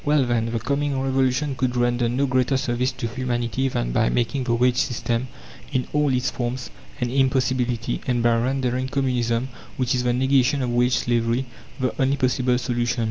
Well, 0.03 0.25
then, 0.25 0.47
the 0.47 0.59
coming 0.59 0.99
Revolution 0.99 1.53
could 1.55 1.75
render 1.75 2.09
no 2.09 2.25
greater 2.25 2.57
service 2.57 2.91
to 2.93 3.07
humanity 3.07 3.67
than 3.69 3.91
by 3.91 4.09
making 4.09 4.45
the 4.45 4.55
wage 4.55 4.77
system, 4.77 5.27
in 5.71 5.87
all 5.93 6.11
its 6.11 6.31
forms, 6.31 6.71
an 6.99 7.11
impossibility, 7.11 8.01
and 8.07 8.23
by 8.23 8.35
rendering 8.39 8.87
Communism, 8.89 9.49
which 9.77 9.93
is 9.93 10.01
the 10.01 10.11
negation 10.13 10.63
of 10.63 10.71
wage 10.73 10.95
slavery, 10.97 11.45
the 11.79 11.93
only 12.01 12.17
possible 12.17 12.57
solution. 12.57 12.99